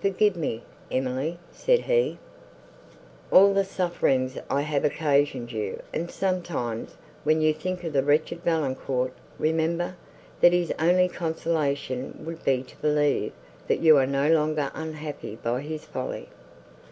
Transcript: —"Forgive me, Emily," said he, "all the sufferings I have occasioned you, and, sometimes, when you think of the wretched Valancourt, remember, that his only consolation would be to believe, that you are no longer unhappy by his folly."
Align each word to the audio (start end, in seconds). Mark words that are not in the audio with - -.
—"Forgive 0.00 0.36
me, 0.36 0.62
Emily," 0.92 1.38
said 1.50 1.80
he, 1.80 2.16
"all 3.32 3.52
the 3.52 3.64
sufferings 3.64 4.38
I 4.48 4.60
have 4.60 4.84
occasioned 4.84 5.50
you, 5.50 5.82
and, 5.92 6.08
sometimes, 6.08 6.94
when 7.24 7.40
you 7.40 7.52
think 7.52 7.82
of 7.82 7.92
the 7.92 8.04
wretched 8.04 8.44
Valancourt, 8.44 9.12
remember, 9.40 9.96
that 10.40 10.52
his 10.52 10.72
only 10.78 11.08
consolation 11.08 12.16
would 12.24 12.44
be 12.44 12.62
to 12.62 12.76
believe, 12.76 13.32
that 13.66 13.80
you 13.80 13.96
are 13.96 14.06
no 14.06 14.28
longer 14.30 14.70
unhappy 14.72 15.34
by 15.34 15.62
his 15.62 15.84
folly." 15.84 16.28